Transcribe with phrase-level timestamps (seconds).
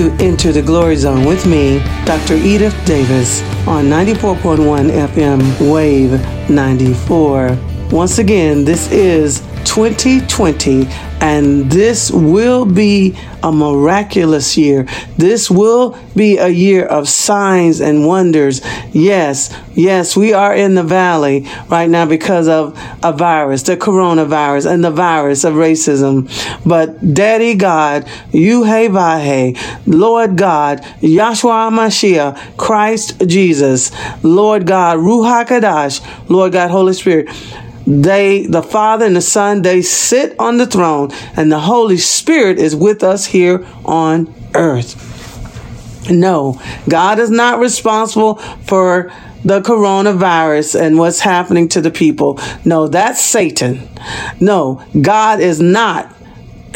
[0.00, 2.32] To Enter the Glory Zone with me, Dr.
[2.32, 6.12] Edith Davis, on 94.1 FM Wave
[6.48, 7.58] 94.
[7.90, 10.84] Once again, this is 2020,
[11.20, 14.86] and this will be a miraculous year.
[15.18, 18.62] This will be a year of signs and wonders.
[18.92, 24.70] Yes, yes, we are in the valley right now because of a virus, the coronavirus,
[24.70, 26.28] and the virus of racism.
[26.66, 28.88] But Daddy God, you hey
[29.86, 37.28] Lord God, Yahshua Mashiach, Christ Jesus, Lord God, Ruach Kadash, Lord God, Holy Spirit
[37.90, 42.58] they, the Father and the Son, they sit on the throne, and the Holy Spirit
[42.58, 45.08] is with us here on earth.
[46.08, 49.12] No, God is not responsible for
[49.44, 52.38] the coronavirus and what's happening to the people.
[52.64, 53.88] No, that's Satan.
[54.38, 56.14] No, God is not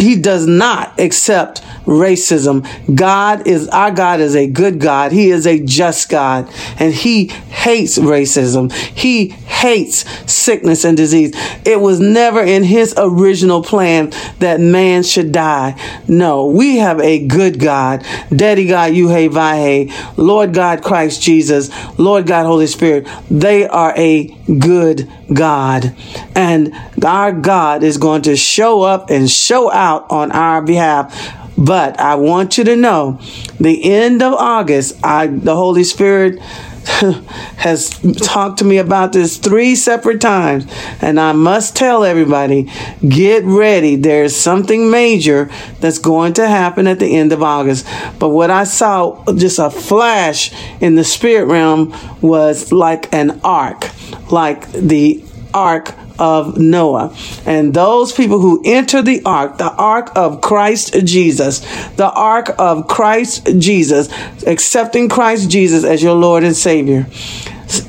[0.05, 2.66] he does not accept racism.
[2.94, 5.12] God is our God is a good God.
[5.12, 8.72] He is a just God and he hates racism.
[8.72, 11.32] He hates sickness and disease.
[11.64, 15.80] It was never in his original plan that man should die.
[16.08, 18.05] No, we have a good God.
[18.34, 23.08] Daddy God, Yuhe Vahe, Lord God Christ Jesus, Lord God Holy Spirit.
[23.30, 25.95] They are a good God.
[26.34, 31.41] And our God is going to show up and show out on our behalf.
[31.56, 33.20] But I want you to know
[33.61, 36.41] the end of August, I the Holy Spirit
[37.57, 40.67] has talked to me about this three separate times,
[41.00, 42.71] and I must tell everybody
[43.06, 43.97] get ready.
[43.97, 45.50] There's something major
[45.81, 47.87] that's going to happen at the end of August.
[48.19, 53.89] But what I saw, just a flash in the spirit realm, was like an ark,
[54.31, 57.14] like the ark of Noah.
[57.47, 61.60] And those people who enter the ark, the ark of Christ Jesus,
[61.97, 64.08] the ark of Christ Jesus,
[64.47, 67.06] accepting Christ Jesus as your Lord and Savior.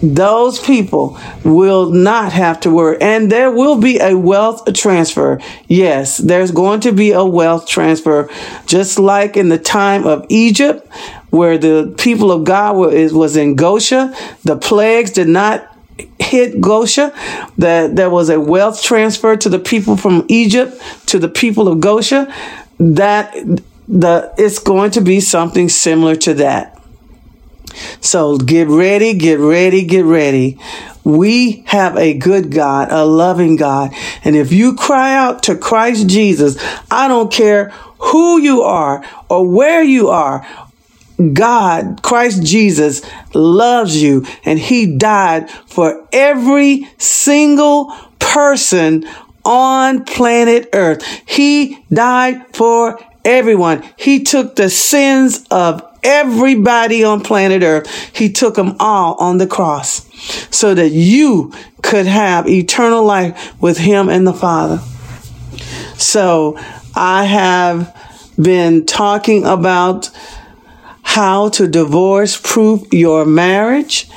[0.01, 2.97] Those people will not have to worry.
[3.01, 5.39] And there will be a wealth transfer.
[5.67, 8.29] Yes, there's going to be a wealth transfer,
[8.65, 10.87] just like in the time of Egypt,
[11.29, 14.15] where the people of God was, in Goshen.
[14.43, 15.74] The plagues did not
[16.19, 17.11] hit Goshen,
[17.57, 21.79] that there was a wealth transfer to the people from Egypt to the people of
[21.79, 22.31] Goshen,
[22.79, 23.33] that
[23.87, 26.81] the it's going to be something similar to that.
[28.01, 30.57] So get ready, get ready, get ready.
[31.03, 33.93] We have a good God, a loving God.
[34.23, 36.57] And if you cry out to Christ Jesus,
[36.89, 37.69] I don't care
[37.99, 40.47] who you are or where you are
[41.33, 43.01] God, Christ Jesus,
[43.33, 49.05] loves you and he died for every single person
[49.45, 51.05] on planet earth.
[51.25, 53.83] He died for everyone.
[53.97, 57.89] He took the sins of everybody on planet earth.
[58.15, 60.05] He took them all on the cross
[60.55, 64.79] so that you could have eternal life with him and the Father.
[65.97, 66.57] So
[66.95, 67.95] I have
[68.39, 70.09] been talking about
[71.15, 74.09] how to divorce proof your marriage.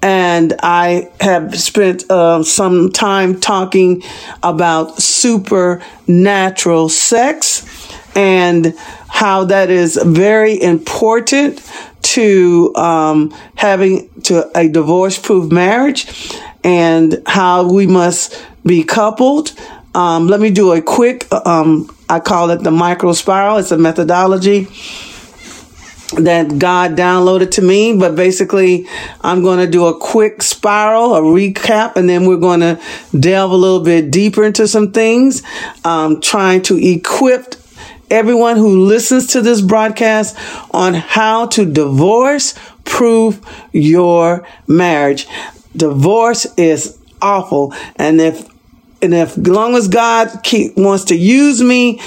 [0.00, 4.04] And I have spent uh, some time talking
[4.40, 7.66] about supernatural sex
[8.14, 8.72] and
[9.08, 11.60] how that is very important
[12.14, 16.06] to um, having to a divorce proof marriage
[16.62, 19.52] and how we must be coupled.
[19.92, 23.56] Um, let me do a quick, um, I call it the micro spiral.
[23.56, 24.68] It's a methodology
[26.16, 27.96] that God downloaded to me.
[27.96, 28.86] But basically,
[29.20, 32.80] I'm going to do a quick spiral, a recap, and then we're going to
[33.18, 35.42] delve a little bit deeper into some things,
[35.84, 37.54] um, trying to equip
[38.10, 40.36] everyone who listens to this broadcast
[40.72, 43.40] on how to divorce proof
[43.72, 45.26] your marriage.
[45.76, 47.74] Divorce is awful.
[47.96, 48.48] And if,
[49.02, 52.00] and if, long as God keep, wants to use me,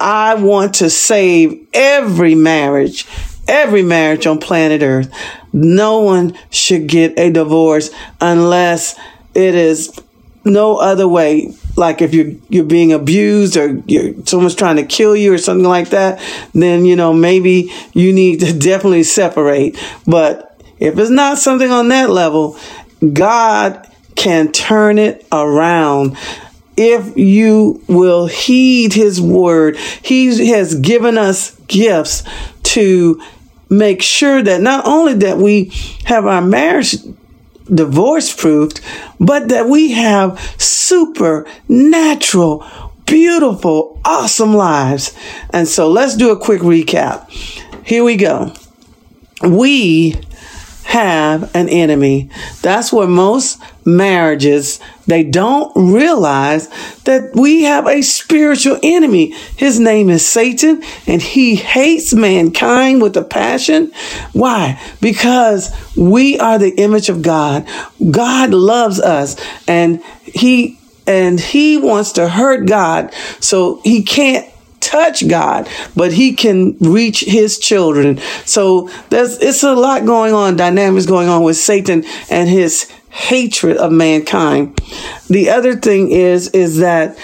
[0.00, 3.06] I want to save every marriage
[3.52, 5.12] every marriage on planet Earth.
[5.52, 7.90] No one should get a divorce
[8.20, 8.98] unless
[9.34, 10.00] it is
[10.44, 11.54] no other way.
[11.76, 15.68] Like if you're you're being abused or you're, someone's trying to kill you or something
[15.68, 16.20] like that,
[16.52, 19.78] then you know maybe you need to definitely separate.
[20.06, 22.58] But if it's not something on that level,
[23.12, 26.16] God can turn it around
[26.76, 29.76] if you will heed his word.
[29.76, 32.24] He has given us gifts
[32.64, 33.22] to
[33.72, 35.72] make sure that not only that we
[36.04, 36.96] have our marriage
[37.72, 38.80] divorce proofed,
[39.18, 42.66] but that we have supernatural
[43.12, 45.14] beautiful, awesome lives.
[45.50, 47.30] And so let's do a quick recap.
[47.84, 48.54] Here we go.
[49.42, 50.18] We
[50.92, 52.28] have an enemy.
[52.60, 56.68] That's where most marriages they don't realize
[57.04, 59.30] that we have a spiritual enemy.
[59.56, 63.90] His name is Satan and he hates mankind with a passion.
[64.34, 64.78] Why?
[65.00, 67.66] Because we are the image of God.
[68.10, 69.36] God loves us
[69.66, 73.14] and he and he wants to hurt God.
[73.40, 74.51] So he can't
[74.82, 78.18] touch God, but he can reach his children.
[78.44, 83.76] So there's it's a lot going on, dynamics going on with Satan and his hatred
[83.76, 84.78] of mankind.
[85.28, 87.16] The other thing is is that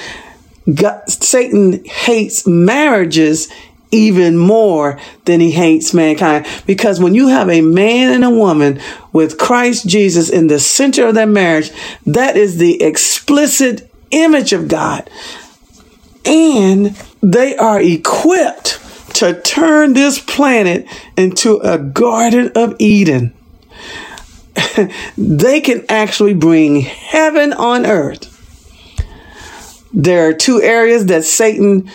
[0.73, 3.49] God, Satan hates marriages
[3.91, 6.47] even more than he hates mankind.
[6.67, 8.81] Because when you have a man and a woman
[9.13, 11.71] with Christ Jesus in the center of their marriage,
[12.07, 15.09] that is the explicit image of God.
[16.25, 18.81] And they are equipped
[19.15, 20.87] to turn this planet
[21.17, 23.35] into a Garden of Eden.
[25.19, 28.35] they can actually bring heaven on earth.
[29.93, 31.91] There are two areas that Satan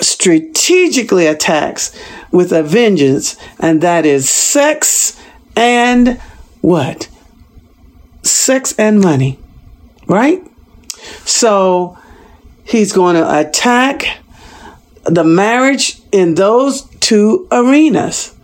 [0.00, 1.96] strategically attacks
[2.32, 5.20] with a vengeance, and that is sex
[5.54, 6.20] and
[6.60, 7.08] what?
[8.22, 9.38] Sex and money,
[10.06, 10.42] right?
[11.24, 11.98] So
[12.66, 14.18] he's going to attack
[15.04, 18.34] the marriage in those two arenas.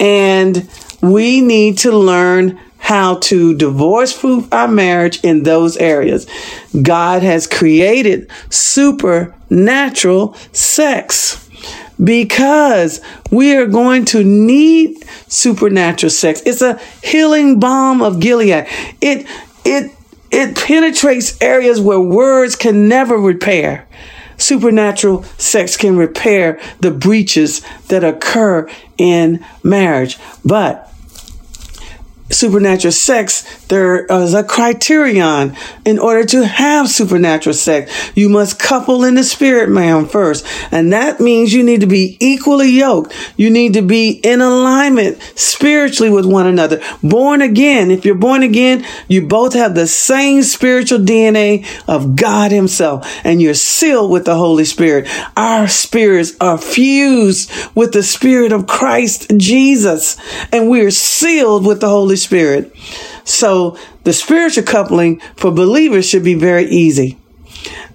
[0.00, 0.68] And
[1.00, 6.26] we need to learn how to divorce proof our marriage in those areas.
[6.82, 11.48] God has created supernatural sex
[12.02, 16.42] because we are going to need supernatural sex.
[16.44, 18.66] It's a healing balm of Gilead.
[19.00, 19.26] It
[19.64, 19.92] it
[20.34, 23.86] it penetrates areas where words can never repair.
[24.36, 30.18] Supernatural sex can repair the breaches that occur in marriage.
[30.44, 30.92] But
[32.30, 38.12] supernatural sex, there is a criterion in order to have supernatural sex.
[38.14, 40.46] You must couple in the spirit man first.
[40.70, 43.12] And that means you need to be equally yoked.
[43.36, 46.80] You need to be in alignment spiritually with one another.
[47.02, 47.90] Born again.
[47.90, 53.42] If you're born again, you both have the same spiritual DNA of God himself and
[53.42, 55.08] you're sealed with the Holy Spirit.
[55.36, 60.16] Our spirits are fused with the spirit of Christ Jesus
[60.52, 62.72] and we're sealed with the Holy Spirit.
[63.24, 67.18] So the spiritual coupling for believers should be very easy.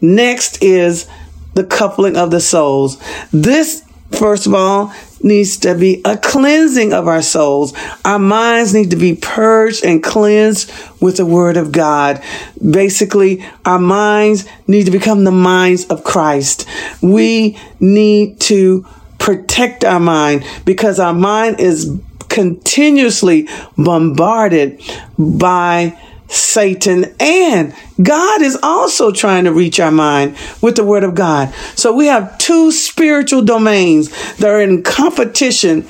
[0.01, 1.07] Next is
[1.53, 2.97] the coupling of the souls.
[3.31, 7.73] This, first of all, needs to be a cleansing of our souls.
[8.05, 10.71] Our minds need to be purged and cleansed
[11.01, 12.23] with the word of God.
[12.59, 16.67] Basically, our minds need to become the minds of Christ.
[17.01, 18.85] We need to
[19.17, 21.99] protect our mind because our mind is
[22.29, 24.81] continuously bombarded
[25.17, 31.15] by Satan and God is also trying to reach our mind with the word of
[31.15, 31.53] God.
[31.75, 35.87] So we have two spiritual domains that are in competition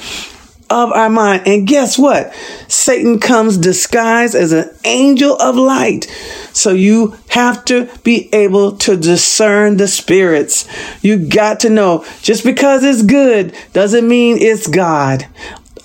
[0.70, 1.44] of our mind.
[1.48, 2.34] And guess what?
[2.68, 6.06] Satan comes disguised as an angel of light.
[6.54, 10.68] So you have to be able to discern the spirits.
[11.04, 15.28] You got to know just because it's good doesn't mean it's God.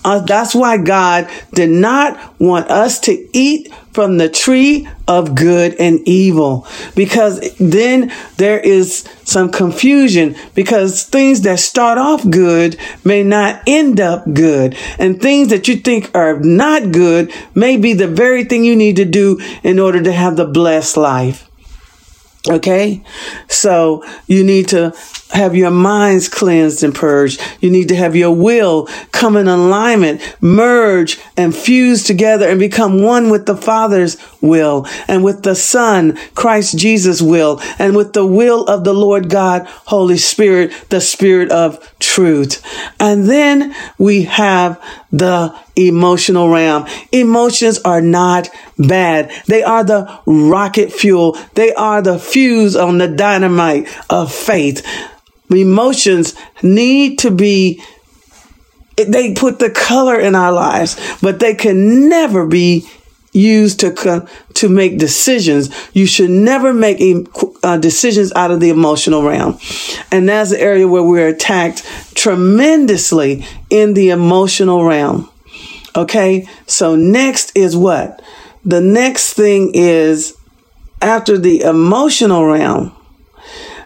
[0.05, 5.77] Uh, that's why God did not want us to eat from the tree of good
[5.79, 13.23] and evil because then there is some confusion because things that start off good may
[13.23, 18.09] not end up good and things that you think are not good may be the
[18.09, 21.49] very thing you need to do in order to have the blessed life.
[22.49, 23.03] Okay.
[23.49, 24.93] So you need to
[25.35, 27.41] have your minds cleansed and purged.
[27.61, 33.03] You need to have your will come in alignment, merge and fuse together and become
[33.03, 38.27] one with the Father's will and with the Son, Christ Jesus' will, and with the
[38.27, 42.63] will of the Lord God, Holy Spirit, the Spirit of truth.
[43.01, 46.87] And then we have the emotional realm.
[47.11, 48.49] Emotions are not
[48.79, 49.33] bad.
[49.47, 51.39] They are the rocket fuel.
[51.55, 54.87] They are the fuse on the dynamite of faith.
[55.51, 57.83] Emotions need to be
[58.97, 62.89] they put the color in our lives, but they can never be
[63.33, 65.71] used to to make decisions.
[65.93, 67.03] You should never make
[67.63, 69.59] uh, decisions out of the emotional realm,
[70.11, 71.85] and that's the area where we're attacked
[72.15, 75.29] tremendously in the emotional realm.
[75.97, 78.23] Okay, so next is what?
[78.65, 80.37] The next thing is
[81.03, 82.95] after the emotional realm,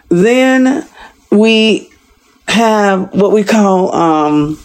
[0.09, 0.87] then
[1.31, 1.91] we
[2.47, 4.59] have what we call um,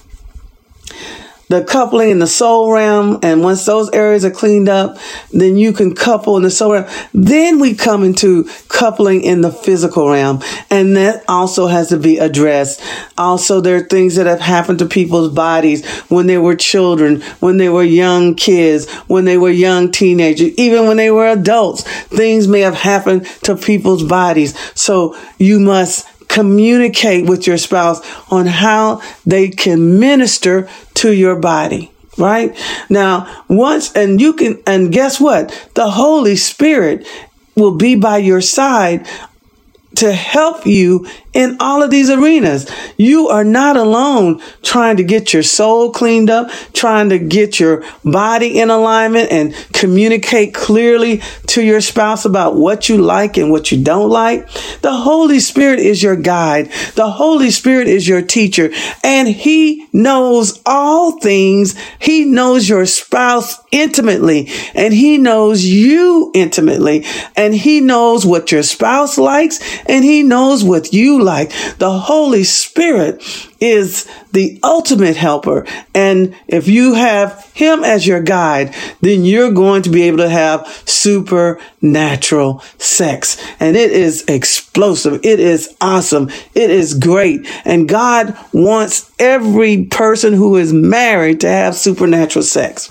[1.49, 3.19] the coupling in the soul realm.
[3.23, 4.99] And once those areas are cleaned up,
[5.33, 6.87] then you can couple in the soul realm.
[7.13, 10.43] Then we come into coupling in the physical realm.
[10.71, 12.83] And that also has to be addressed.
[13.19, 17.59] Also, there are things that have happened to people's bodies when they were children, when
[17.59, 21.83] they were young kids, when they were young teenagers, even when they were adults.
[21.83, 24.59] Things may have happened to people's bodies.
[24.75, 28.01] So you must communicate with your spouse
[28.31, 32.57] on how they can minister to your body right?
[32.89, 35.71] Now once and you can and guess what?
[35.75, 37.07] The holy spirit
[37.57, 39.09] will be by your side
[39.97, 42.71] to help you in all of these arenas.
[42.97, 47.85] You are not alone trying to get your soul cleaned up, trying to get your
[48.05, 53.73] body in alignment and communicate clearly to your spouse about what you like and what
[53.73, 54.49] you don't like.
[54.81, 56.71] The Holy Spirit is your guide.
[56.95, 58.71] The Holy Spirit is your teacher
[59.03, 61.75] and he knows all things.
[61.99, 67.05] He knows your spouse intimately and he knows you intimately
[67.37, 71.51] and he knows what your spouse likes and he knows what you like.
[71.79, 73.23] The Holy Spirit
[73.61, 75.67] is the ultimate helper.
[75.95, 80.29] And if you have him as your guide, then you're going to be able to
[80.29, 83.43] have supernatural sex.
[83.59, 85.25] And it is explosive.
[85.25, 86.31] It is awesome.
[86.55, 87.47] It is great.
[87.65, 92.91] And God wants every person who is married to have supernatural sex.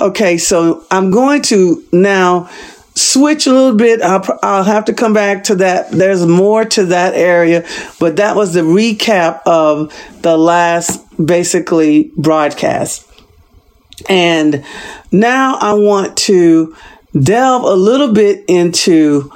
[0.00, 2.48] Okay, so I'm going to now
[2.94, 4.02] switch a little bit.
[4.02, 5.90] I'll, I'll have to come back to that.
[5.90, 7.66] There's more to that area,
[7.98, 9.92] but that was the recap of
[10.22, 13.06] the last basically broadcast.
[14.08, 14.64] And
[15.12, 16.74] now I want to
[17.18, 19.32] delve a little bit into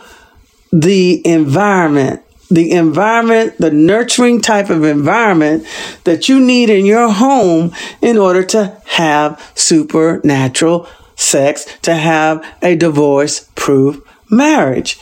[0.72, 5.66] the environment the environment, the nurturing type of environment
[6.04, 12.76] that you need in your home in order to have supernatural sex to have a
[12.76, 14.98] divorce proof marriage.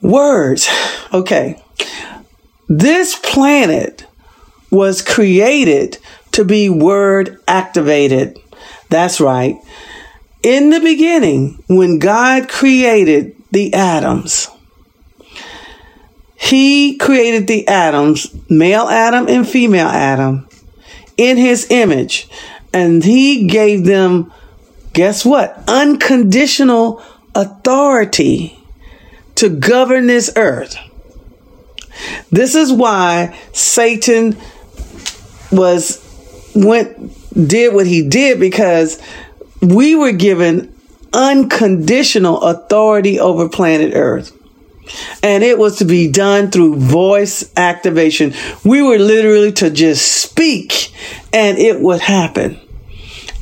[0.00, 0.68] Words.
[1.12, 1.62] Okay.
[2.68, 4.04] This planet
[4.68, 5.98] was created
[6.32, 8.36] to be word activated.
[8.88, 9.56] That's right.
[10.42, 14.48] In the beginning, when God created the Adams,
[16.34, 20.48] He created the Adams, male Adam and female Adam,
[21.16, 22.28] in His image,
[22.72, 24.32] and He gave them
[24.94, 25.62] guess what?
[25.68, 27.02] Unconditional
[27.34, 28.58] authority
[29.34, 30.76] to govern this earth.
[32.30, 34.36] This is why Satan
[35.52, 36.00] was
[36.54, 39.00] went did what he did because
[39.60, 40.74] we were given
[41.12, 44.32] unconditional authority over planet Earth.
[45.22, 48.34] And it was to be done through voice activation.
[48.64, 50.92] We were literally to just speak
[51.32, 52.60] and it would happen.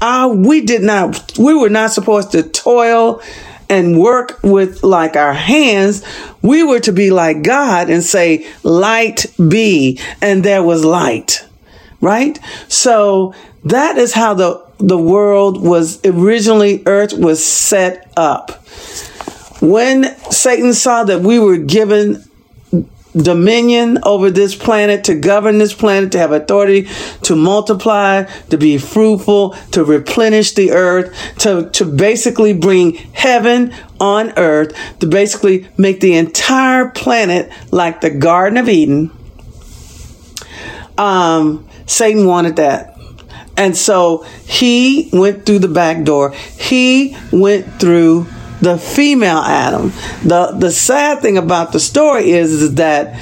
[0.03, 3.23] Uh, we did not, we were not supposed to toil
[3.69, 6.03] and work with like our hands.
[6.43, 10.01] We were to be like God and say, light be.
[10.21, 11.47] And there was light,
[12.01, 12.37] right?
[12.67, 13.33] So
[13.65, 18.51] that is how the, the world was originally, earth was set up.
[19.63, 22.25] When Satan saw that we were given
[23.15, 26.89] dominion over this planet, to govern this planet, to have authority
[27.23, 34.33] to multiply, to be fruitful, to replenish the earth, to, to basically bring heaven on
[34.39, 39.11] earth, to basically make the entire planet like the Garden of Eden.
[40.97, 42.99] Um, Satan wanted that.
[43.57, 46.31] And so he went through the back door.
[46.31, 48.27] He went through
[48.63, 49.93] the female Adam.
[50.25, 53.21] The the sad thing about the story is, is that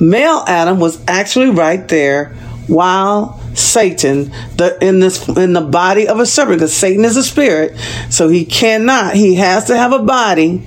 [0.00, 2.34] male Adam was actually right there
[2.66, 7.22] while Satan the in this in the body of a serpent because Satan is a
[7.22, 7.76] spirit
[8.08, 10.62] so he cannot he has to have a body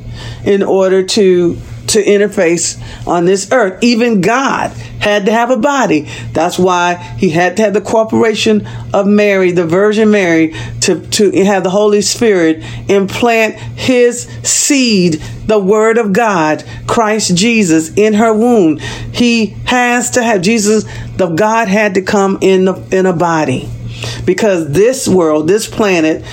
[0.45, 1.57] in order to
[1.96, 3.84] to interface on this earth.
[3.84, 6.08] Even God had to have a body.
[6.34, 11.32] That's why he had to have the corporation of Mary, the Virgin Mary, to, to
[11.46, 18.34] have the Holy Spirit implant his seed, the Word of God, Christ Jesus, in her
[18.34, 18.78] womb.
[18.78, 20.86] He has to have Jesus,
[21.16, 23.70] the God had to come in, the, in a body
[24.25, 26.24] because this world, this planet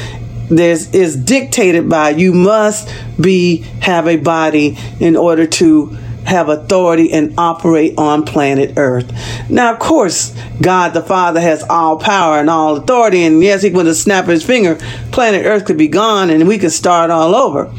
[0.57, 7.13] there's is dictated by you must be have a body in order to have authority
[7.13, 9.13] and operate on planet Earth.
[9.51, 13.71] Now, of course, God the Father has all power and all authority, and yes, he
[13.71, 14.77] with a snap his finger,
[15.11, 17.73] planet Earth could be gone and we could start all over.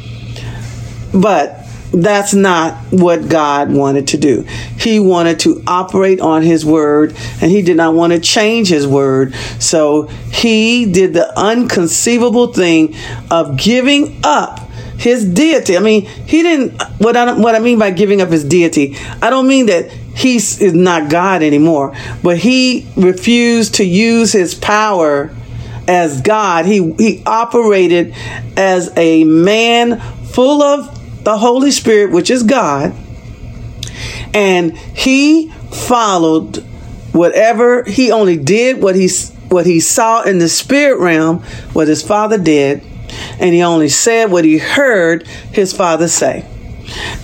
[1.14, 1.63] But
[1.94, 4.42] that's not what God wanted to do.
[4.78, 8.86] He wanted to operate on his word and he did not want to change his
[8.86, 9.34] word.
[9.60, 12.94] So he did the unconceivable thing
[13.30, 14.60] of giving up
[14.98, 15.76] his deity.
[15.76, 18.96] I mean, he didn't what I what I mean by giving up his deity.
[19.20, 24.54] I don't mean that he is not God anymore, but he refused to use his
[24.54, 25.34] power
[25.88, 26.66] as God.
[26.66, 28.14] He he operated
[28.56, 30.93] as a man full of
[31.24, 32.94] the Holy Spirit, which is God,
[34.32, 36.58] and he followed
[37.12, 39.08] whatever he only did what he
[39.48, 41.38] what he saw in the spirit realm,
[41.72, 42.82] what his father did,
[43.38, 46.44] and he only said what he heard his father say.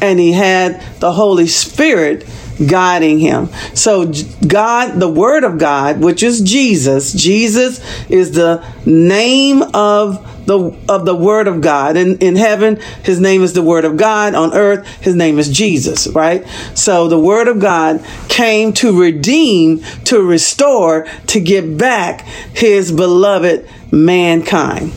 [0.00, 2.26] And he had the Holy Spirit
[2.66, 3.48] guiding him.
[3.74, 4.12] So
[4.46, 11.04] God, the word of God, which is Jesus, Jesus is the name of the of
[11.04, 11.96] the word of God.
[11.96, 14.34] In in heaven, his name is the word of God.
[14.34, 16.46] On earth, his name is Jesus, right?
[16.74, 23.68] So the word of God came to redeem, to restore, to give back his beloved
[23.92, 24.92] mankind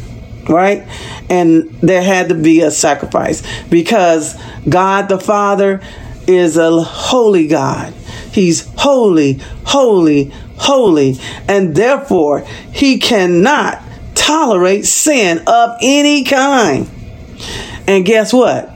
[0.50, 0.86] right?
[1.29, 4.36] And there had to be a sacrifice because
[4.67, 5.81] God the Father
[6.27, 7.93] is a holy God.
[8.33, 11.17] He's holy, holy, holy,
[11.48, 12.41] and therefore
[12.74, 13.81] he cannot
[14.15, 16.89] tolerate sin of any kind.
[17.88, 18.74] And guess what?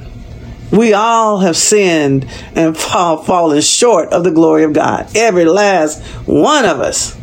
[0.72, 5.15] We all have sinned and fall, fallen short of the glory of God.
[5.15, 7.17] Every last one of us.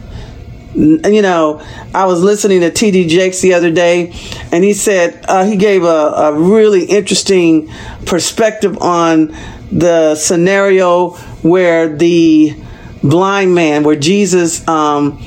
[0.75, 4.12] You know, I was listening to TD Jakes the other day,
[4.50, 7.71] and he said uh, he gave a, a really interesting
[8.06, 9.36] perspective on
[9.71, 11.10] the scenario
[11.43, 12.56] where the
[13.04, 15.23] blind man, where Jesus um,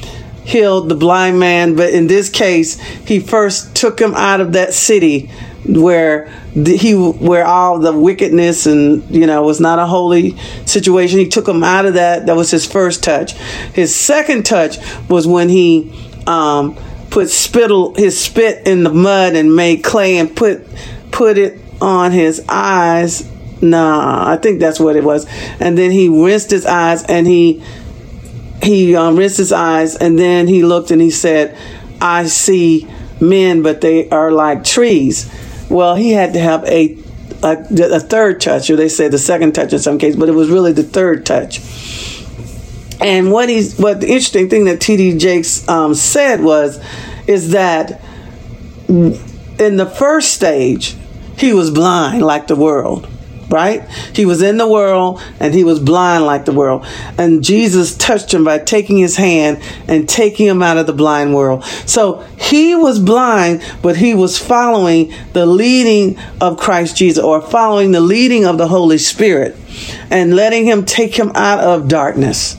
[0.47, 4.73] healed the blind man, but in this case, he first took him out of that
[4.73, 5.29] city
[5.65, 11.19] where he where all the wickedness and you know was not a holy situation.
[11.19, 12.27] He took him out of that.
[12.27, 13.33] That was his first touch.
[13.73, 14.77] His second touch
[15.09, 15.91] was when he
[16.25, 16.77] um,
[17.09, 20.65] put spittle his spit in the mud and made clay and put
[21.11, 23.29] put it on his eyes.
[23.61, 25.25] Nah, I think that's what it was.
[25.59, 27.61] And then he rinsed his eyes and he
[28.67, 31.57] he um, rinsed his eyes and then he looked and he said,
[32.01, 32.87] I see
[33.21, 35.31] men, but they are like trees.
[35.69, 36.97] Well, he had to have a,
[37.43, 40.33] a, a third touch, or they say the second touch in some cases, but it
[40.33, 41.59] was really the third touch.
[42.99, 45.17] And what he's what the interesting thing that T.D.
[45.17, 46.83] Jakes um, said was,
[47.27, 48.01] is that
[48.89, 50.95] in the first stage,
[51.37, 53.07] he was blind like the world
[53.49, 53.87] right?
[54.13, 56.85] He was in the world and he was blind like the world.
[57.17, 61.33] And Jesus touched him by taking his hand and taking him out of the blind
[61.33, 61.63] world.
[61.85, 67.91] So he was blind, but he was following the leading of Christ Jesus or following
[67.91, 69.55] the leading of the Holy Spirit
[70.09, 72.57] and letting him take him out of darkness.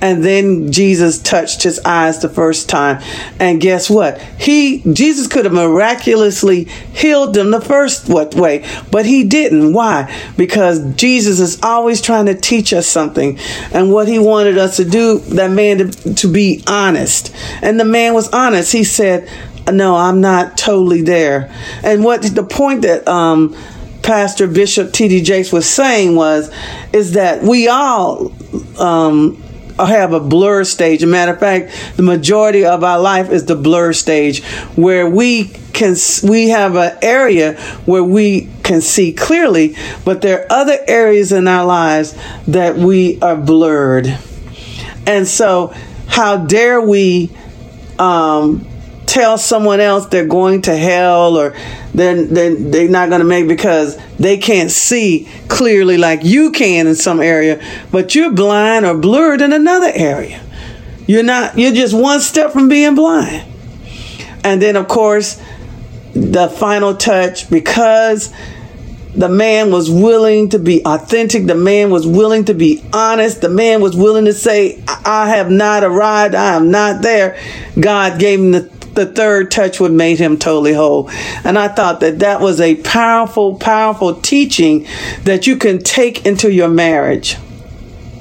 [0.00, 3.02] And then Jesus touched his eyes the first time.
[3.38, 4.20] And guess what?
[4.38, 9.72] He Jesus could have miraculously healed them the first what way, but he didn't.
[9.72, 10.12] Why?
[10.36, 13.38] Because Jesus is always trying to teach us something.
[13.72, 17.34] And what he wanted us to do, that man to, to be honest.
[17.62, 18.72] And the man was honest.
[18.72, 19.28] He said,
[19.70, 21.52] No, I'm not totally there.
[21.82, 23.56] And what the point that um
[24.02, 25.22] Pastor Bishop T.D.
[25.22, 26.50] Jakes was saying was,
[26.92, 28.32] is that we all
[28.78, 29.42] um,
[29.86, 31.02] have a blur stage.
[31.02, 34.44] As a matter of fact, the majority of our life is the blur stage
[34.76, 40.60] where we can we have an area where we can see clearly, but there are
[40.60, 42.14] other areas in our lives
[42.46, 44.18] that we are blurred.
[45.06, 45.74] And so,
[46.06, 47.30] how dare we
[47.98, 48.66] um,
[49.10, 51.54] tell someone else they're going to hell or
[51.92, 56.86] they're, they're, they're not going to make because they can't see clearly like you can
[56.86, 60.40] in some area, but you're blind or blurred in another area.
[61.08, 63.46] You're not, you're just one step from being blind.
[64.44, 65.42] And then, of course,
[66.14, 68.32] the final touch because
[69.14, 71.46] the man was willing to be authentic.
[71.46, 73.40] The man was willing to be honest.
[73.40, 76.36] The man was willing to say, I have not arrived.
[76.36, 77.36] I am not there.
[77.78, 81.10] God gave him the the third touch would make him totally whole.
[81.44, 84.86] And I thought that that was a powerful, powerful teaching
[85.24, 87.36] that you can take into your marriage.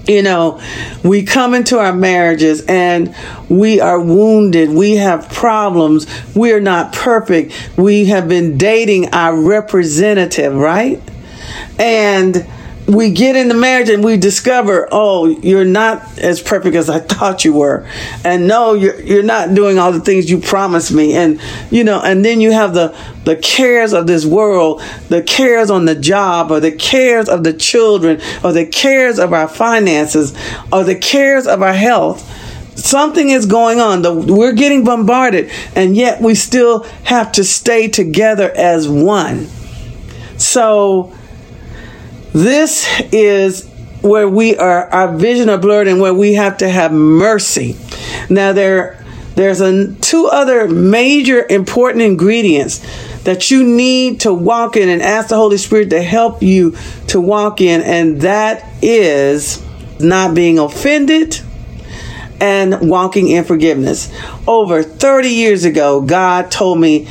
[0.07, 0.59] You know,
[1.03, 3.13] we come into our marriages and
[3.47, 4.69] we are wounded.
[4.69, 6.07] We have problems.
[6.35, 7.53] We are not perfect.
[7.77, 10.99] We have been dating our representative, right?
[11.77, 12.47] And
[12.89, 17.45] we get into marriage and we discover, oh, you're not as perfect as I thought
[17.45, 17.87] you were,
[18.25, 22.01] and no, you're you're not doing all the things you promised me, and you know,
[22.01, 26.51] and then you have the the cares of this world, the cares on the job,
[26.51, 30.35] or the cares of the children, or the cares of our finances,
[30.71, 32.35] or the cares of our health.
[32.75, 34.01] Something is going on.
[34.01, 39.47] The, we're getting bombarded, and yet we still have to stay together as one.
[40.37, 41.13] So
[42.33, 43.67] this is
[44.01, 47.75] where we are, our vision are blurred and where we have to have mercy.
[48.29, 49.03] Now there,
[49.35, 52.79] there's a, two other major important ingredients
[53.23, 56.75] that you need to walk in and ask the Holy Spirit to help you
[57.07, 59.63] to walk in, and that is
[59.99, 61.39] not being offended
[62.39, 64.11] and walking in forgiveness.
[64.47, 67.09] Over 30 years ago, God told me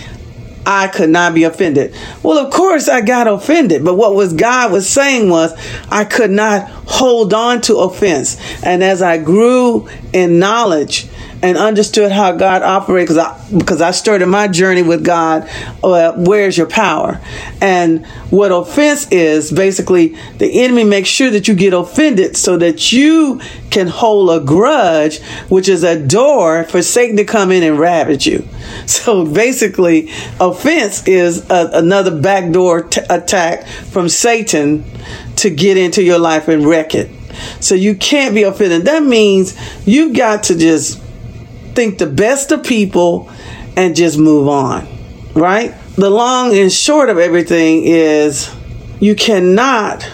[0.71, 1.95] I could not be offended.
[2.23, 5.55] Well, of course I got offended, but what was God was saying was
[5.89, 8.37] I could not hold on to offense.
[8.63, 11.09] And as I grew in knowledge
[11.42, 15.48] and understood how God operates, because I, because I started my journey with God,
[15.83, 17.20] uh, where's your power?
[17.61, 22.92] And what offense is, basically, the enemy makes sure that you get offended so that
[22.92, 27.79] you can hold a grudge, which is a door for Satan to come in and
[27.79, 28.46] ravage you.
[28.87, 34.85] So basically, offense is a, another backdoor t- attack from Satan
[35.37, 37.11] to get into your life and wreck it.
[37.61, 38.85] So you can't be offended.
[38.85, 41.03] That means you've got to just
[41.79, 43.31] think the best of people
[43.77, 44.85] and just move on,
[45.33, 45.77] right?
[45.95, 48.53] The long and short of everything is
[48.99, 50.05] you cannot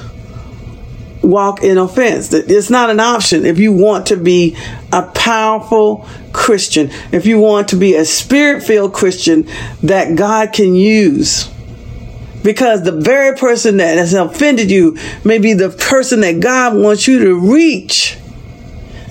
[1.22, 2.34] walk in offense.
[2.34, 4.58] It's not an option if you want to be
[4.92, 9.48] a powerful Christian, if you want to be a spirit filled Christian
[9.82, 11.48] that God can use.
[12.42, 17.08] Because the very person that has offended you may be the person that God wants
[17.08, 18.18] you to reach.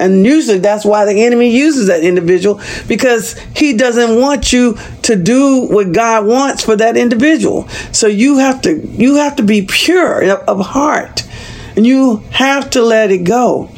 [0.03, 5.15] And usually that's why the enemy uses that individual because he doesn't want you to
[5.15, 7.67] do what God wants for that individual.
[7.91, 11.23] So you have to you have to be pure of heart
[11.75, 13.69] and you have to let it go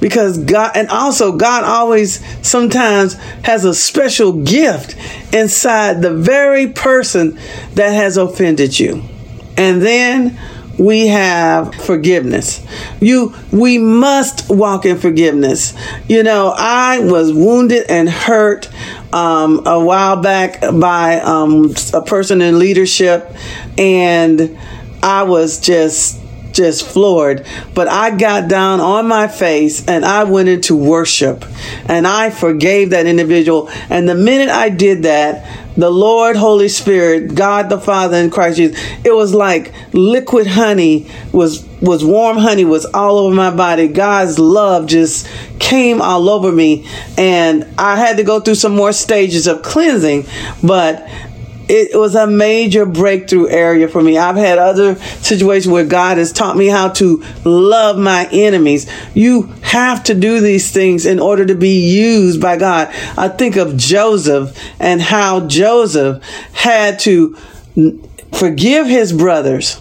[0.00, 4.96] because God, and also God always sometimes has a special gift
[5.32, 7.38] inside the very person
[7.74, 9.02] that has offended you.
[9.56, 10.38] And then
[10.78, 12.64] we have forgiveness.
[13.00, 15.74] You, we must walk in forgiveness.
[16.08, 18.70] You know, I was wounded and hurt
[19.12, 23.34] um, a while back by um, a person in leadership,
[23.78, 24.58] and
[25.02, 26.20] I was just
[26.54, 27.44] just floored.
[27.74, 31.44] But I got down on my face and I went into worship
[31.86, 33.68] and I forgave that individual.
[33.90, 38.56] And the minute I did that, the Lord, Holy Spirit, God the Father, and Christ
[38.56, 43.88] Jesus, it was like liquid honey was was warm honey was all over my body.
[43.88, 46.86] God's love just came all over me,
[47.18, 50.26] and I had to go through some more stages of cleansing,
[50.62, 51.08] but
[51.68, 54.18] it was a major breakthrough area for me.
[54.18, 58.90] I've had other situations where God has taught me how to love my enemies.
[59.14, 62.88] You have to do these things in order to be used by God.
[63.16, 66.22] I think of Joseph and how Joseph
[66.52, 67.36] had to
[68.32, 69.80] forgive his brothers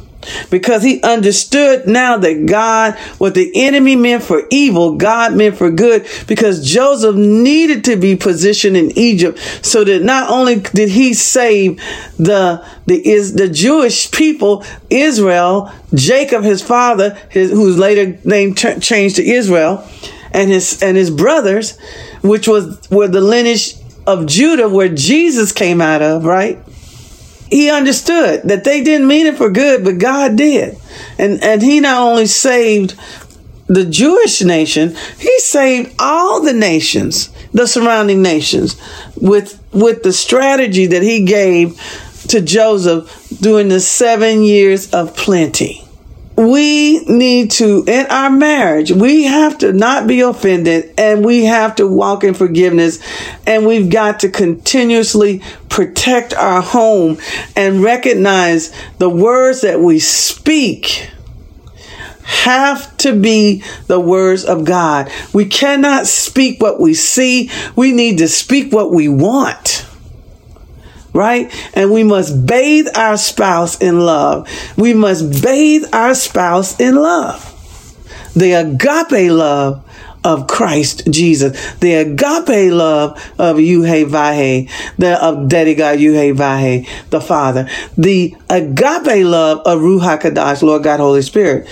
[0.49, 5.69] because he understood now that God, what the enemy meant for evil, God meant for
[5.69, 11.13] good because Joseph needed to be positioned in Egypt so that not only did he
[11.13, 11.77] save
[12.17, 18.79] the, the, is the Jewish people, Israel, Jacob, his father, his, whose later name t-
[18.79, 19.87] changed to Israel,
[20.31, 21.77] and his, and his brothers,
[22.21, 26.59] which was where the lineage of Judah, where Jesus came out of, right?
[27.53, 30.75] He understood that they didn't mean it for good, but God did.
[31.19, 32.95] And, and he not only saved
[33.67, 38.75] the Jewish nation, he saved all the nations, the surrounding nations,
[39.15, 41.79] with, with the strategy that he gave
[42.29, 45.82] to Joseph during the seven years of plenty
[46.35, 51.75] we need to, in our marriage, we have to not be offended and we have
[51.75, 52.99] to walk in forgiveness
[53.45, 57.17] and we've got to continuously protect our home
[57.55, 61.09] and recognize the words that we speak
[62.23, 65.11] have to be the words of God.
[65.33, 67.51] We cannot speak what we see.
[67.75, 69.82] We need to speak what we want
[71.13, 71.53] right?
[71.73, 74.49] And we must bathe our spouse in love.
[74.77, 77.49] We must bathe our spouse in love.
[78.35, 79.83] The agape love
[80.23, 81.75] of Christ Jesus.
[81.75, 87.69] The agape love of Yuhe Vahe, the of Daddy God Yuhe Vahe, the Father.
[87.97, 91.67] The agape love of Ruach HaKadosh, Lord God, Holy Spirit.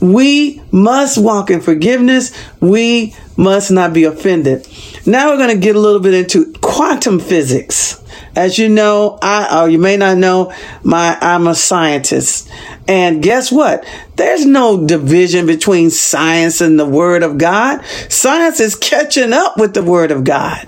[0.00, 2.32] We must walk in forgiveness.
[2.60, 4.66] We must not be offended.
[5.04, 8.00] Now we're going to get a little bit into quantum physics.
[8.34, 12.50] As you know, I, or you may not know, my, I'm a scientist.
[12.88, 13.84] And guess what?
[14.16, 17.84] There's no division between science and the word of God.
[18.08, 20.66] Science is catching up with the word of God,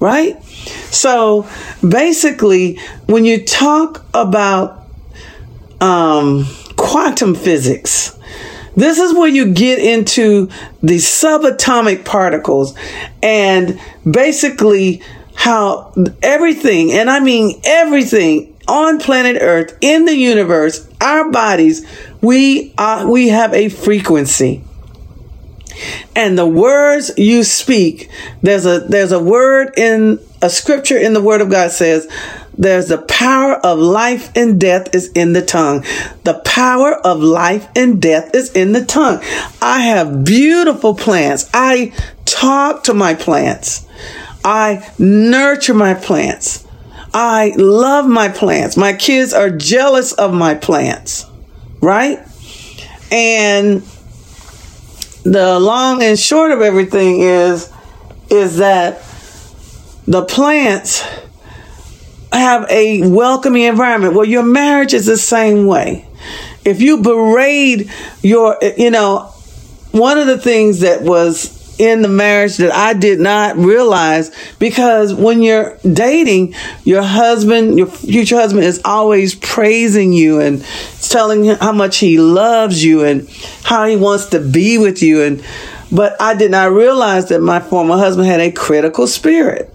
[0.00, 0.42] right?
[0.90, 1.48] So
[1.86, 4.84] basically, when you talk about,
[5.80, 8.18] um, quantum physics,
[8.78, 10.48] this is where you get into
[10.82, 12.74] the subatomic particles
[13.22, 15.02] and basically
[15.34, 21.86] how everything, and I mean everything on planet Earth, in the universe, our bodies,
[22.20, 24.62] we are, we have a frequency.
[26.14, 28.10] And the words you speak,
[28.42, 32.08] there's a, there's a word in a scripture in the word of God says,
[32.58, 35.84] there's the power of life and death is in the tongue.
[36.24, 39.22] The power of life and death is in the tongue.
[39.62, 41.48] I have beautiful plants.
[41.54, 41.94] I
[42.24, 43.86] talk to my plants.
[44.44, 46.66] I nurture my plants.
[47.14, 48.76] I love my plants.
[48.76, 51.26] My kids are jealous of my plants,
[51.80, 52.18] right?
[53.12, 53.82] And
[55.22, 57.72] the long and short of everything is
[58.30, 59.02] is that
[60.06, 61.02] the plants
[62.32, 64.14] have a welcoming environment.
[64.14, 66.06] Well, your marriage is the same way.
[66.64, 67.90] If you berate
[68.22, 69.32] your, you know,
[69.92, 75.14] one of the things that was in the marriage that I did not realize because
[75.14, 80.64] when you're dating, your husband, your future husband is always praising you and
[81.00, 83.28] telling you how much he loves you and
[83.62, 85.22] how he wants to be with you.
[85.22, 85.44] And,
[85.92, 89.72] but I did not realize that my former husband had a critical spirit.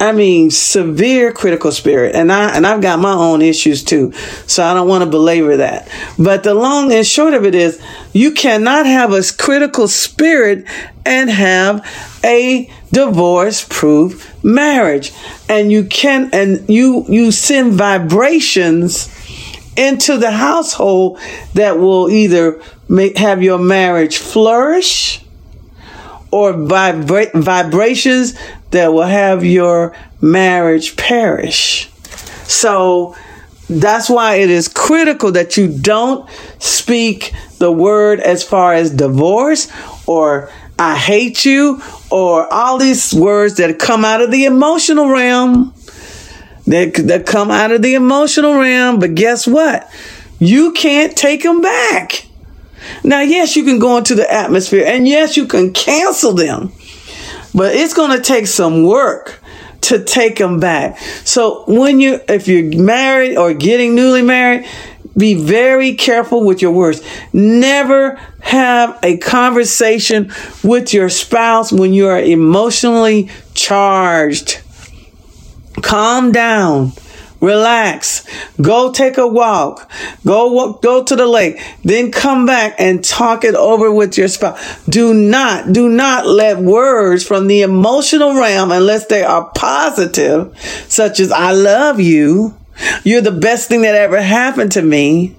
[0.00, 2.14] I mean, severe critical spirit.
[2.14, 4.12] And I, and I've got my own issues too.
[4.46, 5.88] So I don't want to belabor that.
[6.18, 7.80] But the long and short of it is
[8.12, 10.66] you cannot have a critical spirit
[11.06, 11.86] and have
[12.24, 15.12] a divorce proof marriage.
[15.48, 19.10] And you can, and you, you send vibrations
[19.76, 21.18] into the household
[21.54, 25.24] that will either make, have your marriage flourish
[26.30, 28.34] or vibra- vibrations
[28.70, 31.90] that will have your marriage perish.
[32.44, 33.16] So
[33.68, 39.70] that's why it is critical that you don't speak the word as far as divorce
[40.06, 45.72] or I hate you or all these words that come out of the emotional realm.
[46.66, 48.98] That, that come out of the emotional realm.
[48.98, 49.90] But guess what?
[50.38, 52.26] You can't take them back.
[53.02, 56.72] Now, yes, you can go into the atmosphere and yes, you can cancel them,
[57.54, 59.40] but it's going to take some work
[59.82, 60.98] to take them back.
[61.24, 64.66] So when you, if you're married or getting newly married,
[65.16, 67.02] be very careful with your words.
[67.32, 74.60] Never have a conversation with your spouse when you are emotionally charged.
[75.82, 76.92] Calm down.
[77.44, 78.26] Relax.
[78.60, 79.90] Go take a walk.
[80.24, 81.60] Go walk, go to the lake.
[81.84, 84.84] Then come back and talk it over with your spouse.
[84.86, 91.20] Do not, do not let words from the emotional realm, unless they are positive, such
[91.20, 92.56] as I love you.
[93.04, 95.36] You're the best thing that ever happened to me.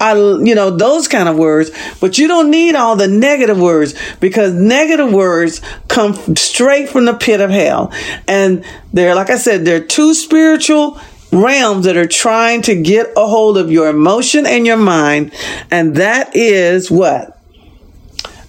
[0.00, 3.94] I, you know, those kind of words, but you don't need all the negative words
[4.20, 7.92] because negative words come straight from the pit of hell.
[8.28, 11.00] And they're, like I said, they're too spiritual
[11.32, 15.32] realms that are trying to get a hold of your emotion and your mind.
[15.70, 17.38] And that is what?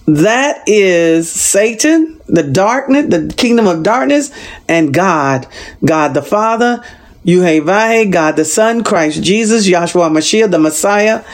[0.06, 4.30] That is Satan, the darkness, the kingdom of darkness,
[4.66, 5.46] and God,
[5.84, 6.82] God the Father,
[7.24, 11.24] Yuhevah, God the Son, Christ Jesus, Yahshua Mashiach, the Messiah,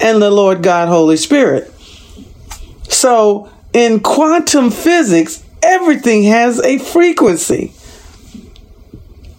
[0.00, 1.72] and the Lord God, Holy Spirit.
[2.88, 7.72] So in quantum physics, everything has a frequency.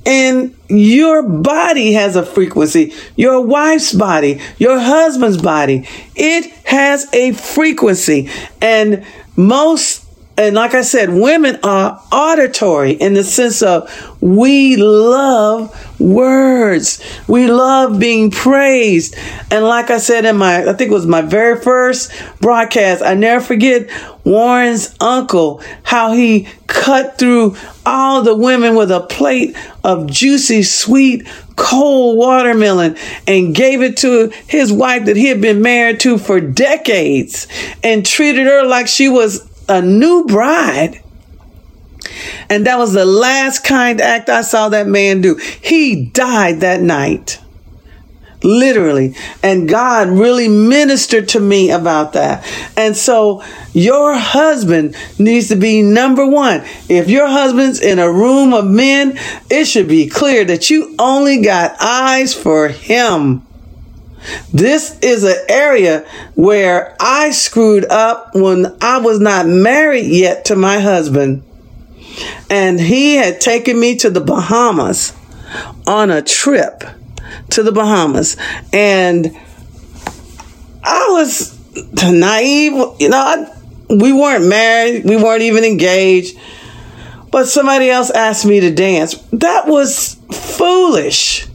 [0.06, 2.94] And your body has a frequency.
[3.16, 8.30] Your wife's body, your husband's body, it has a frequency.
[8.62, 10.05] And most
[10.38, 13.90] and like I said, women are auditory in the sense of
[14.22, 17.02] we love words.
[17.28, 19.16] We love being praised.
[19.50, 23.14] And like I said in my, I think it was my very first broadcast, I
[23.14, 23.90] never forget
[24.26, 31.28] Warren's uncle, how he cut through all the women with a plate of juicy, sweet,
[31.56, 36.42] cold watermelon and gave it to his wife that he had been married to for
[36.42, 37.48] decades
[37.82, 41.02] and treated her like she was a new bride.
[42.50, 45.36] And that was the last kind act I saw that man do.
[45.36, 47.42] He died that night.
[48.44, 49.16] Literally.
[49.42, 52.46] And God really ministered to me about that.
[52.78, 56.64] And so your husband needs to be number one.
[56.88, 59.18] If your husband's in a room of men,
[59.50, 63.45] it should be clear that you only got eyes for him.
[64.54, 70.56] This is an area where I screwed up when I was not married yet to
[70.56, 71.44] my husband.
[72.50, 75.14] And he had taken me to the Bahamas
[75.86, 76.84] on a trip
[77.52, 78.38] to the Bahamas.
[78.72, 79.38] And
[80.84, 81.58] I was
[82.04, 83.56] naive, you know, I,
[83.90, 86.38] we weren't married, we weren't even engaged.
[87.32, 89.16] But somebody else asked me to dance.
[89.34, 91.48] That was foolish.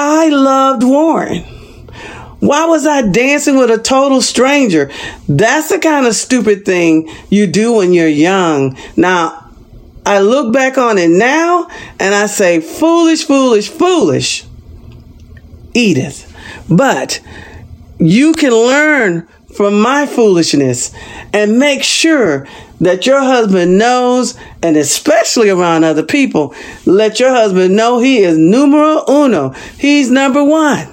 [0.00, 1.42] I loved Warren.
[2.38, 4.92] Why was I dancing with a total stranger?
[5.28, 8.78] That's the kind of stupid thing you do when you're young.
[8.96, 9.50] Now,
[10.06, 11.66] I look back on it now
[11.98, 14.44] and I say, foolish, foolish, foolish,
[15.74, 16.32] Edith.
[16.70, 17.20] But
[17.98, 20.94] you can learn from my foolishness
[21.32, 22.46] and make sure
[22.80, 26.54] that your husband knows, and especially around other people,
[26.86, 29.50] let your husband know he is numero uno.
[29.78, 30.88] He's number one.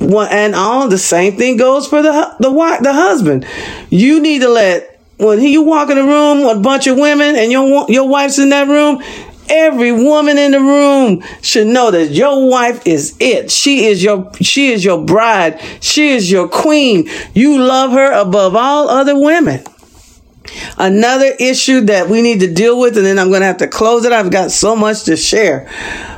[0.00, 2.50] And all the same thing goes for the the
[2.82, 3.46] the husband.
[3.88, 6.98] You need to let when he, you walk in a room with a bunch of
[6.98, 9.02] women and your your wife's in that room.
[9.48, 13.50] Every woman in the room should know that your wife is it.
[13.50, 15.60] She is your she is your bride.
[15.80, 17.08] She is your queen.
[17.34, 19.62] You love her above all other women.
[20.78, 23.68] Another issue that we need to deal with, and then I'm going to have to
[23.68, 24.12] close it.
[24.12, 25.70] I've got so much to share,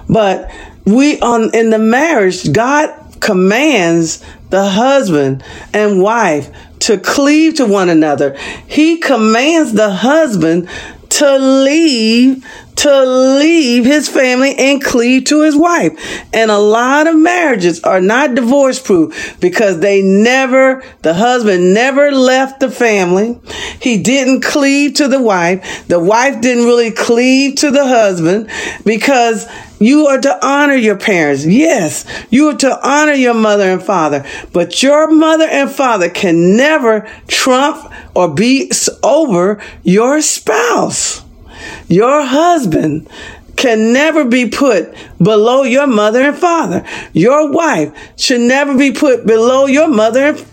[0.09, 0.51] but
[0.85, 5.43] we on in the marriage, God commands the husband
[5.73, 8.37] and wife to cleave to one another.
[8.67, 10.69] He commands the husband
[11.09, 12.47] to leave
[12.85, 13.05] to
[13.39, 15.99] leave his family and cleave to his wife.
[16.35, 22.13] And a lot of marriages are not divorce proof because they never, the husband never
[22.13, 23.41] left the family.
[23.81, 25.89] He didn't cleave to the wife.
[25.89, 28.51] The wife didn't really cleave to the husband
[28.85, 29.49] because
[29.81, 31.47] you are to honor your parents.
[31.47, 36.55] Yes, you are to honor your mother and father, but your mother and father can
[36.55, 38.71] never trump or be
[39.03, 41.24] over your spouse.
[41.89, 43.09] Your husband
[43.57, 46.85] can never be put below your mother and father.
[47.13, 50.47] Your wife should never be put below your mother and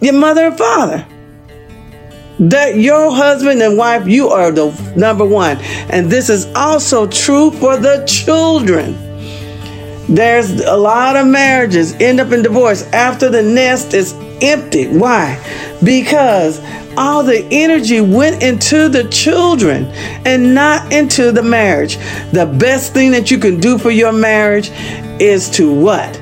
[0.00, 1.06] your mother and father.
[2.38, 5.58] That your husband and wife, you are the number one.
[5.90, 8.94] And this is also true for the children.
[10.08, 14.12] There's a lot of marriages end up in divorce after the nest is
[14.44, 14.86] empty.
[14.88, 15.38] Why?
[15.82, 16.60] Because
[16.96, 19.86] all the energy went into the children
[20.24, 21.96] and not into the marriage.
[22.32, 24.70] The best thing that you can do for your marriage
[25.20, 26.20] is to what?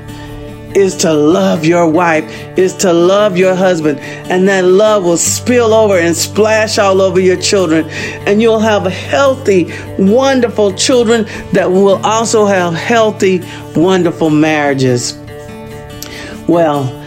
[0.75, 2.23] Is to love your wife,
[2.57, 7.19] is to love your husband, and that love will spill over and splash all over
[7.19, 7.87] your children.
[8.25, 13.43] And you'll have healthy, wonderful children that will also have healthy,
[13.75, 15.15] wonderful marriages.
[16.47, 17.02] Well,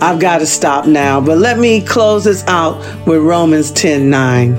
[0.00, 4.56] I've got to stop now, but let me close this out with Romans 10 9.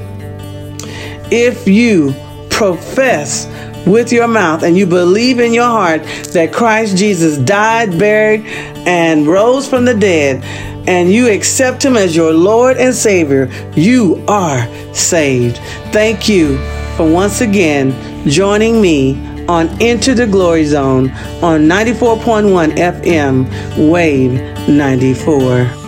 [1.29, 2.13] If you
[2.49, 3.45] profess
[3.85, 8.45] with your mouth and you believe in your heart that Christ Jesus died, buried,
[8.87, 10.43] and rose from the dead,
[10.87, 15.57] and you accept him as your Lord and Savior, you are saved.
[15.91, 16.57] Thank you
[16.95, 17.93] for once again
[18.27, 21.11] joining me on Enter the Glory Zone
[21.43, 25.86] on 94.1 FM, Wave 94.